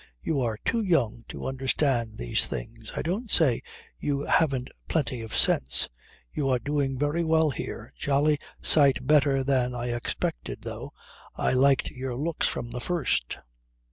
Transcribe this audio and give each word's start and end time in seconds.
You 0.19 0.41
are 0.41 0.57
too 0.65 0.81
young 0.81 1.25
to 1.27 1.45
understand 1.45 2.17
these 2.17 2.47
things. 2.47 2.91
I 2.95 3.03
don't 3.03 3.29
say 3.29 3.61
you 3.99 4.23
haven't 4.25 4.71
plenty 4.87 5.21
of 5.21 5.35
sense. 5.37 5.89
You 6.33 6.49
are 6.49 6.57
doing 6.57 6.97
very 6.97 7.23
well 7.23 7.51
here. 7.51 7.93
Jolly 7.99 8.39
sight 8.63 9.05
better 9.05 9.43
than 9.43 9.75
I 9.75 9.89
expected, 9.91 10.63
though 10.63 10.91
I 11.35 11.53
liked 11.53 11.91
your 11.91 12.15
looks 12.15 12.47
from 12.47 12.71
the 12.71 12.81
first.' 12.81 13.37